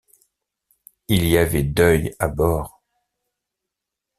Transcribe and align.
Il 1.09 1.27
y 1.27 1.37
avait 1.37 1.61
deuil 1.61 2.15
à 2.17 2.27
bord! 2.27 2.81